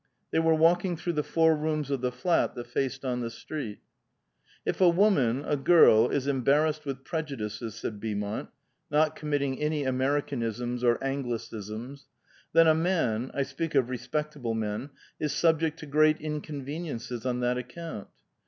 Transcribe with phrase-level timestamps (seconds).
[0.31, 3.77] They were walking through the four rooms of the flat that faced on the street.
[3.77, 3.79] '^
[4.25, 4.35] *"
[4.65, 8.49] If a woman, a girl, is embarrassed with prejudices," said Beaumont
[8.89, 12.07] (not committing any Americanisms or Anglicisms),
[12.51, 17.59] "then a man— I speak of respectable men— is subject to great inconveniences on that
[17.59, 18.07] account.